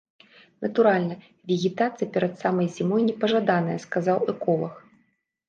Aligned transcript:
Натуральна, 0.65 1.17
вегетацыя 1.51 2.07
перад 2.15 2.33
самай 2.41 2.67
зімой 2.79 3.01
непажаданая, 3.11 3.77
сказаў 3.87 4.17
эколаг. 4.35 4.75